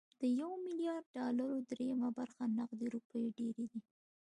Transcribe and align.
د 0.21 0.23
يو 0.39 0.51
ميليارد 0.65 1.07
ډالرو 1.17 1.57
درېيمه 1.69 2.09
برخه 2.17 2.43
نغدې 2.57 2.87
روپۍ 2.95 3.23
ډېرې 3.37 3.65
دي. 3.71 3.79